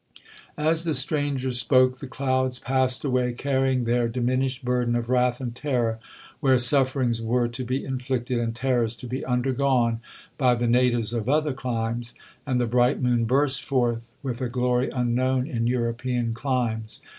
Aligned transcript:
'As 0.57 0.83
the 0.83 0.95
stranger 0.95 1.51
spoke, 1.53 1.99
the 1.99 2.07
clouds 2.07 2.57
passed 2.57 3.05
away, 3.05 3.33
carrying 3.33 3.83
their 3.83 4.07
diminished 4.07 4.65
burden 4.65 4.95
of 4.95 5.09
wrath 5.11 5.39
and 5.39 5.53
terror 5.53 5.99
where 6.39 6.57
sufferings 6.57 7.21
were 7.21 7.47
to 7.49 7.63
be 7.63 7.85
inflicted, 7.85 8.39
and 8.39 8.55
terrors 8.55 8.95
to 8.95 9.05
be 9.05 9.23
undergone, 9.25 9.99
by 10.39 10.55
the 10.55 10.65
natives 10.65 11.13
of 11.13 11.29
other 11.29 11.53
climes—and 11.53 12.59
the 12.59 12.65
bright 12.65 12.99
moon 12.99 13.25
burst 13.25 13.63
forth 13.63 14.09
with 14.23 14.41
a 14.41 14.49
glory 14.49 14.89
unknown 14.89 15.45
in 15.45 15.67
European 15.67 16.33
climes. 16.33 16.99